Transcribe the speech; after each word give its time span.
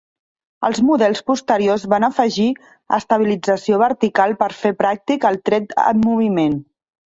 Els 0.69 0.79
models 0.87 1.21
posteriors 1.31 1.85
van 1.91 2.07
afegir 2.07 2.47
estabilització 2.99 3.81
vertical 3.85 4.37
per 4.43 4.51
fer 4.65 4.75
pràctic 4.83 5.33
el 5.33 5.41
tret 5.51 5.81
en 5.89 6.05
moviment. 6.11 6.61